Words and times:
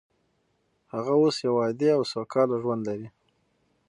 هغه 0.93 1.13
اوس 1.21 1.35
یو 1.45 1.55
عادي 1.63 1.89
او 1.97 2.01
سوکاله 2.11 2.55
ژوند 2.61 2.81
لري 2.89 3.07